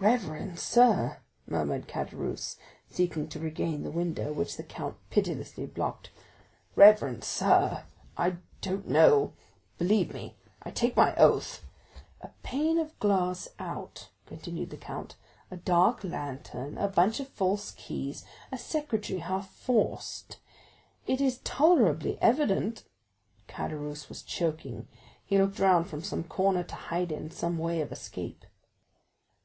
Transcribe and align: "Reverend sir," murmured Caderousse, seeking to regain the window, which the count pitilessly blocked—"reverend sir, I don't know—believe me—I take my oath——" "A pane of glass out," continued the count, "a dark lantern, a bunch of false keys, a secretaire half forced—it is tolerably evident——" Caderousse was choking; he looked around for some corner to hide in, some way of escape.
"Reverend 0.00 0.58
sir," 0.58 1.18
murmured 1.46 1.86
Caderousse, 1.86 2.56
seeking 2.90 3.28
to 3.28 3.38
regain 3.38 3.84
the 3.84 3.92
window, 3.92 4.32
which 4.32 4.56
the 4.56 4.64
count 4.64 4.96
pitilessly 5.08 5.66
blocked—"reverend 5.66 7.22
sir, 7.22 7.84
I 8.16 8.38
don't 8.60 8.88
know—believe 8.88 10.12
me—I 10.12 10.72
take 10.72 10.96
my 10.96 11.14
oath——" 11.14 11.64
"A 12.20 12.30
pane 12.42 12.80
of 12.80 12.98
glass 12.98 13.46
out," 13.60 14.08
continued 14.26 14.70
the 14.70 14.76
count, 14.76 15.14
"a 15.48 15.56
dark 15.56 16.02
lantern, 16.02 16.76
a 16.76 16.88
bunch 16.88 17.20
of 17.20 17.28
false 17.28 17.70
keys, 17.70 18.24
a 18.50 18.58
secretaire 18.58 19.20
half 19.20 19.48
forced—it 19.48 21.20
is 21.20 21.38
tolerably 21.44 22.20
evident——" 22.20 22.82
Caderousse 23.46 24.08
was 24.08 24.22
choking; 24.24 24.88
he 25.24 25.38
looked 25.38 25.60
around 25.60 25.84
for 25.84 26.00
some 26.00 26.24
corner 26.24 26.64
to 26.64 26.74
hide 26.74 27.12
in, 27.12 27.30
some 27.30 27.58
way 27.58 27.80
of 27.80 27.92
escape. 27.92 28.44